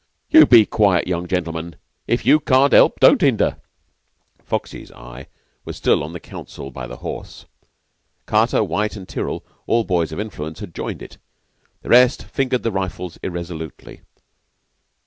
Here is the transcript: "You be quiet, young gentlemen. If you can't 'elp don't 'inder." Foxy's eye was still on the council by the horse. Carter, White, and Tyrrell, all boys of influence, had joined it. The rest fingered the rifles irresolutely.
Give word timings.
"You 0.31 0.47
be 0.47 0.65
quiet, 0.65 1.05
young 1.07 1.27
gentlemen. 1.27 1.75
If 2.07 2.25
you 2.25 2.39
can't 2.39 2.73
'elp 2.73 2.99
don't 2.99 3.21
'inder." 3.21 3.57
Foxy's 4.43 4.91
eye 4.91 5.27
was 5.63 5.77
still 5.77 6.03
on 6.03 6.11
the 6.11 6.19
council 6.19 6.71
by 6.71 6.87
the 6.87 6.95
horse. 7.05 7.45
Carter, 8.25 8.63
White, 8.63 8.95
and 8.95 9.07
Tyrrell, 9.07 9.45
all 9.67 9.83
boys 9.83 10.11
of 10.11 10.19
influence, 10.19 10.59
had 10.59 10.73
joined 10.73 11.03
it. 11.03 11.19
The 11.83 11.89
rest 11.89 12.23
fingered 12.23 12.63
the 12.63 12.71
rifles 12.71 13.19
irresolutely. 13.21 14.01